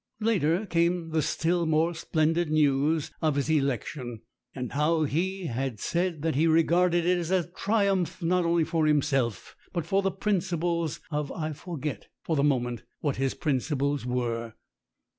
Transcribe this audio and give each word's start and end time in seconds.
Later 0.19 0.65
came 0.65 1.09
the 1.11 1.21
still 1.21 1.67
more 1.67 1.93
splendid 1.93 2.49
news 2.49 3.11
of 3.21 3.35
his 3.35 3.51
election, 3.51 4.21
and 4.55 4.71
how 4.71 5.03
he 5.03 5.45
had 5.45 5.79
said 5.79 6.23
that 6.23 6.33
he 6.33 6.47
regarded 6.47 7.05
it 7.05 7.19
as 7.19 7.29
a 7.29 7.45
triumph 7.51 8.19
not 8.19 8.65
for 8.65 8.87
himself, 8.87 9.55
but 9.71 9.85
for 9.85 10.01
the 10.01 10.09
principles 10.09 11.01
of 11.11 11.31
I 11.31 11.53
forget 11.53 12.07
for 12.23 12.35
the 12.35 12.41
moment 12.43 12.81
what 13.01 13.17
his 13.17 13.35
principles 13.35 14.03
were. 14.03 14.55